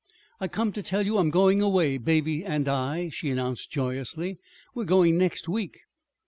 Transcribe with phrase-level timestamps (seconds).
[0.39, 1.19] "I came to tell you.
[1.19, 4.39] I'm going away Baby and I," she announced joyously.
[4.73, 5.81] "We're going next week."